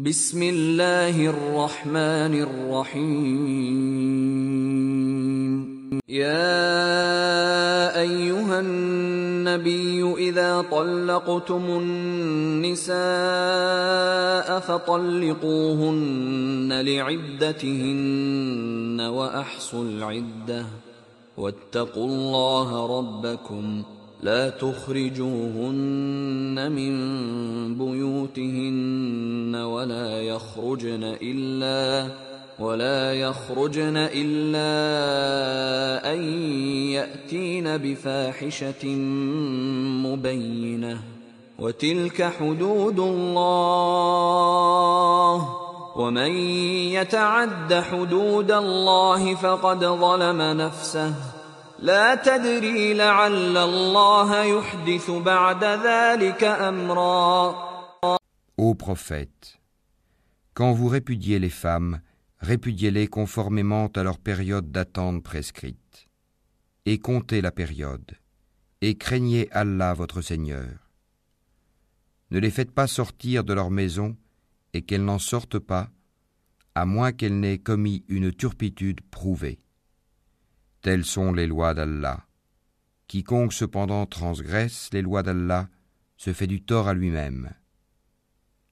[0.00, 3.20] بسم الله الرحمن الرحيم.
[6.08, 6.80] يا
[8.00, 12.98] أيها النبي إذا طلقتم النساء
[14.60, 16.00] فطلقوهن
[16.80, 18.20] لعدتهن
[19.00, 20.66] وأحصوا العدة.
[21.36, 23.82] واتقوا الله ربكم.
[24.22, 26.94] لا تخرجوهن من
[27.78, 32.08] بيوتهن ولا يخرجن إلا
[32.58, 34.70] ولا يخرجن إلا
[36.12, 36.22] أن
[36.92, 38.86] يأتين بفاحشة
[40.06, 40.98] مبينة.
[41.58, 44.18] وتلك حدود الله.
[45.96, 46.30] ومن
[46.92, 51.39] يتعد حدود الله فقد ظلم نفسه.
[51.79, 57.65] لا تدري لعل الله يحدث بعد ذلك أمرا
[58.57, 59.59] Ô prophète,
[60.53, 61.99] quand vous répudiez les femmes,
[62.39, 66.07] répudiez-les conformément à leur période d'attente prescrite.
[66.85, 68.11] Et comptez la période,
[68.79, 70.69] et craignez Allah votre Seigneur.
[72.31, 74.15] Ne les faites pas sortir de leur maison,
[74.73, 75.89] et qu'elles n'en sortent pas,
[76.75, 79.59] à moins qu'elles n'aient commis une turpitude prouvée.
[80.82, 82.26] Telles sont les lois d'Allah.
[83.06, 85.68] Quiconque cependant transgresse les lois d'Allah
[86.16, 87.50] se fait du tort à lui-même.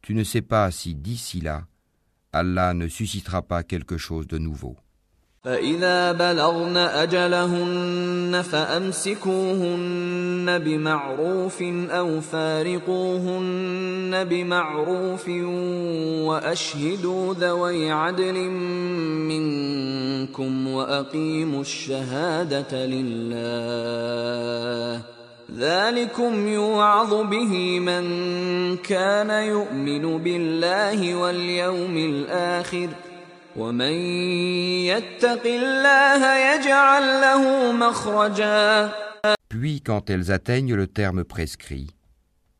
[0.00, 1.66] Tu ne sais pas si d'ici là,
[2.32, 4.76] Allah ne suscitera pas quelque chose de nouveau.
[5.44, 15.28] فإذا بلغن أجلهن فأمسكوهن بمعروف أو فارقوهن بمعروف
[16.28, 18.34] وأشهدوا ذوي عدل
[19.30, 24.18] منكم وأقيموا الشهادة لله
[25.58, 28.04] ذلكم يوعظ به من
[28.76, 33.07] كان يؤمن بالله واليوم الآخر ۖ
[39.48, 41.90] Puis quand elles atteignent le terme prescrit,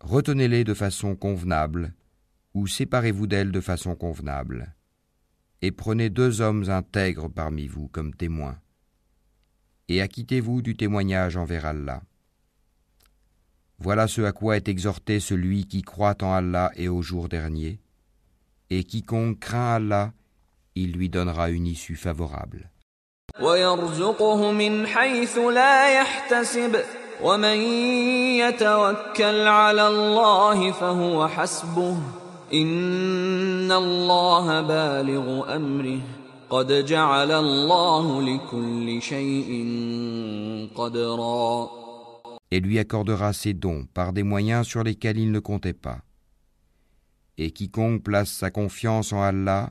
[0.00, 1.94] retenez-les de façon convenable
[2.52, 4.74] ou séparez-vous d'elles de façon convenable,
[5.62, 8.58] et prenez deux hommes intègres parmi vous comme témoins,
[9.88, 12.02] et acquittez-vous du témoignage envers Allah.
[13.78, 17.80] Voilà ce à quoi est exhorté celui qui croit en Allah et au jour dernier,
[18.68, 20.12] et quiconque craint Allah
[20.74, 22.70] il lui donnera une issue favorable.
[42.50, 46.00] Et lui accordera ses dons par des moyens sur lesquels il ne comptait pas.
[47.38, 49.70] Et quiconque place sa confiance en Allah,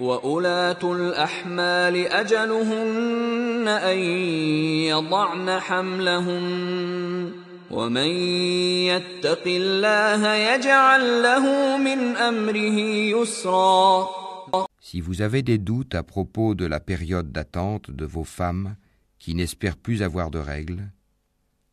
[0.00, 3.98] وأولاة الأحمال أجلهن أن
[4.88, 7.32] يضعن حملهن
[7.70, 8.08] ومن
[8.86, 12.78] يتق الله يجعل له من أمره
[13.16, 14.08] يسرا
[14.80, 18.76] Si vous avez des doutes à propos de la période d'attente de vos femmes
[19.18, 20.90] qui n'espèrent plus avoir de règles,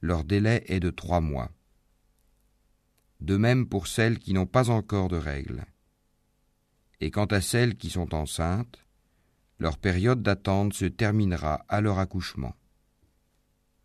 [0.00, 1.50] leur délai est de trois mois.
[3.20, 5.64] De même pour celles qui n'ont pas encore de règles.
[7.01, 8.85] Et quant à celles qui sont enceintes,
[9.59, 12.53] leur période d'attente se terminera à leur accouchement.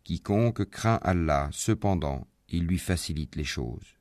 [0.03, 3.95] Quiconque craint Allah, cependant, il lui facilite les choses.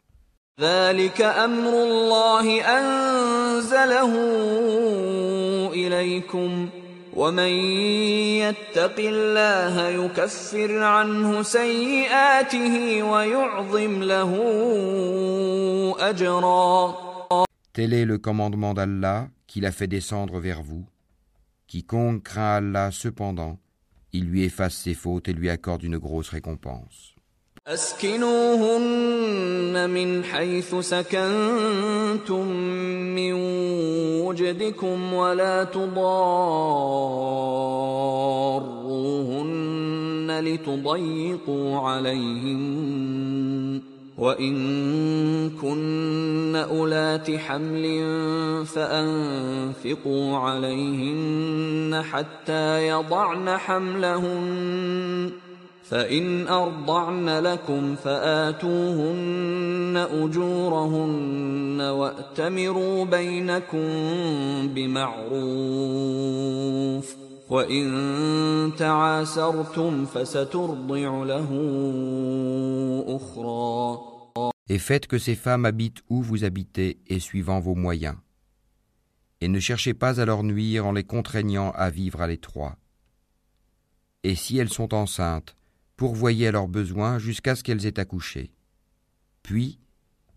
[17.79, 20.85] Tel est le commandement d'Allah qu'il a fait descendre vers vous.
[21.67, 23.59] Quiconque craint Allah cependant,
[24.13, 27.15] il lui efface ses fautes et lui accorde une grosse récompense.
[27.67, 32.47] أسكنوهن من حيث سكنتم
[33.15, 33.33] من
[34.21, 35.95] وجدكم ولا تضاروهن
[40.43, 43.81] لتضيقوا عليهن
[44.20, 47.84] وإن كن أولات حمل
[48.66, 55.30] فأنفقوا عليهن حتى يضعن حملهن
[55.88, 59.26] فإن أرضعن لكم فآتوهن
[60.12, 63.88] أجورهن وأتمروا بينكم
[64.74, 65.30] بمعروف.
[67.49, 71.49] وإن تعاسرتم فسترضع له
[73.07, 74.15] أخرى
[74.67, 78.15] Et faites que ces femmes habitent où vous habitez et suivant vos moyens.
[79.39, 82.75] Et ne cherchez pas à leur nuire en les contraignant à vivre à l'étroit.
[84.23, 85.55] Et si elles sont enceintes,
[85.97, 88.53] pourvoyez à leurs besoins jusqu'à ce qu'elles aient accouché.
[89.43, 89.79] Puis,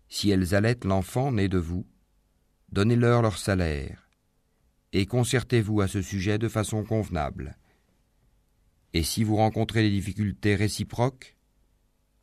[0.09, 1.87] si elles allaitent l'enfant né de vous,
[2.71, 4.02] donnez-leur leur salaire,
[4.93, 7.57] et concertez-vous à ce sujet de façon convenable.
[8.93, 11.35] Et si vous rencontrez des difficultés réciproques,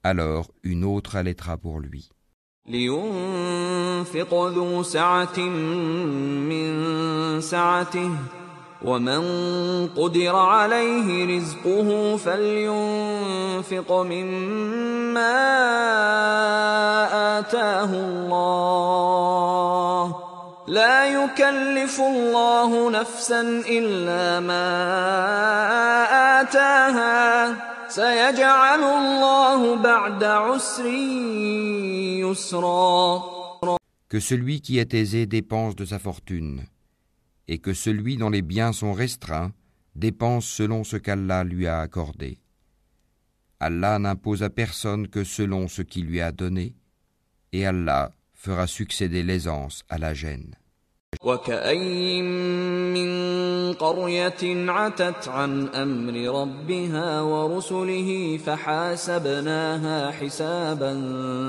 [0.02, 2.10] alors une autre allaitera pour lui.
[2.68, 8.10] لينفق ذو سعة من سعته
[8.84, 9.20] ومن
[9.88, 15.36] قدر عليه رزقه فلينفق مما
[17.38, 20.29] آتاه الله
[20.70, 24.66] لا يكلف الله نفسا إلا ما
[26.40, 27.76] آتاها
[34.08, 36.66] Que celui qui est aisé dépense de sa fortune,
[37.46, 39.52] et que celui dont les biens sont restreints
[39.94, 42.38] dépense selon ce qu'Allah lui a accordé.
[43.60, 46.74] Allah n'impose à personne que selon ce qu'il lui a donné,
[47.52, 50.56] et Allah fera succéder l'aisance à la gêne.
[51.26, 52.24] وكاين
[52.94, 53.10] من
[53.72, 60.92] قريه عتت عن امر ربها ورسله فحاسبناها حسابا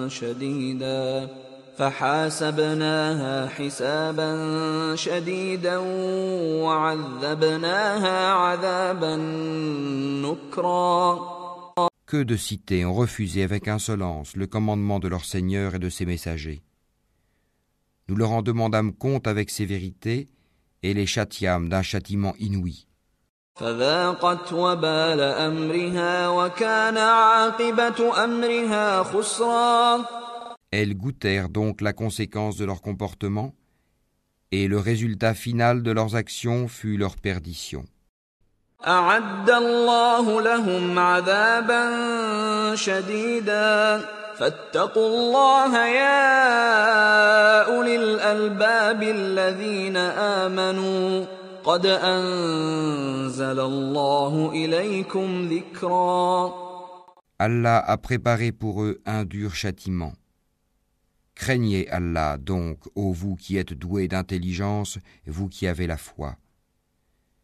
[0.10, 1.30] شديدا
[1.78, 4.32] فحاسبناها حسابا
[4.96, 5.78] شديدا
[6.64, 9.16] وعذبناها عذابا
[10.26, 11.38] نكرا
[12.12, 16.06] Que de cités ont refusé avec insolence le commandement de leur Seigneur et de ses
[16.06, 16.62] messagers.
[18.09, 20.29] Nous leur en demandâmes compte avec sévérité
[20.83, 22.87] et les châtiâmes d'un châtiment inouï.
[30.71, 33.55] Elles goûtèrent donc la conséquence de leur comportement,
[34.51, 37.85] et le résultat final de leurs actions fut leur perdition.
[57.39, 60.13] Allah a préparé pour eux un dur châtiment.
[61.35, 66.37] Craignez Allah donc, ô vous qui êtes doués d'intelligence, vous qui avez la foi.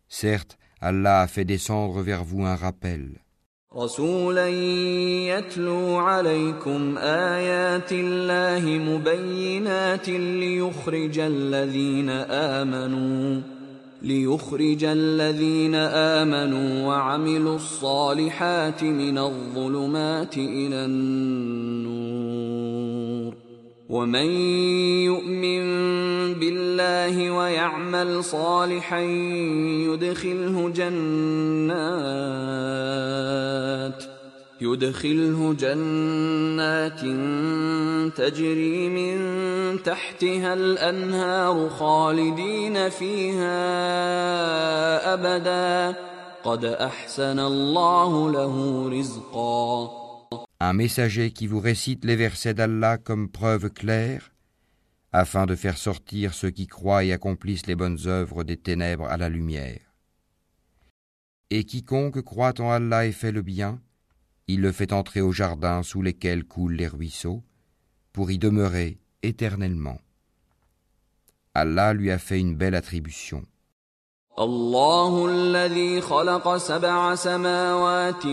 [0.09, 3.21] Certes, Allah a fait descendre vers vous un rappel.
[3.79, 4.49] رسولا
[5.39, 13.41] يتلو عليكم آيات الله مبينات ليخرج الذين آمنوا
[14.03, 22.58] ليخرج الذين آمنوا وعملوا الصالحات من الظلمات إلى النور.
[23.89, 24.31] ومن
[25.05, 25.65] يؤمن
[26.35, 32.19] بالله ويعمل صالحا يدخله جنات
[34.61, 37.01] يدخله جنات
[38.17, 39.19] تجري من
[39.83, 43.55] تحتها الأنهار خالدين فيها
[45.15, 45.97] أبدا.
[46.45, 50.08] قد أحسن الله له رزقا.
[50.61, 54.33] Un messager qui vous récite les versets d'Allah comme preuve claire,
[55.13, 59.17] afin de faire sortir ceux qui croient et accomplissent les bonnes œuvres des ténèbres à
[59.17, 59.81] la lumière.
[61.51, 63.81] Et quiconque croit en Allah et fait le bien,
[64.49, 67.45] il le fait entrer au jardin sous lesquels coulent les ruisseaux,
[68.13, 70.01] pour y demeurer éternellement.
[71.55, 73.47] Allah lui a fait une belle attribution.
[74.41, 78.27] الله الذي خلق سبع سماوات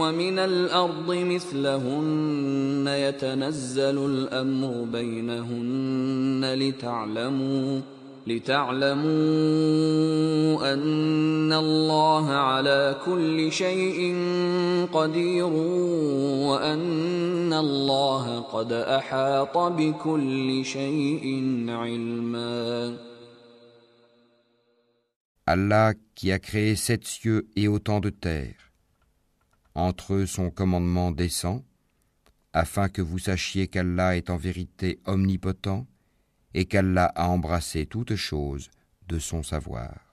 [0.00, 7.80] ومن الأرض مثلهن يتنزل الأمر بينهن لتعلموا
[8.26, 9.00] لتعلموا
[10.72, 14.16] أن الله على كل شيء
[14.92, 15.52] قدير
[16.50, 22.92] وأن الله قد أحاط بكل شيء علما.
[25.52, 28.72] Allah qui a créé sept cieux et autant de terres.
[29.74, 31.64] Entre eux son commandement descend,
[32.52, 35.88] afin que vous sachiez qu'Allah est en vérité omnipotent
[36.54, 38.70] et qu'Allah a embrassé toutes choses
[39.08, 40.06] de son savoir.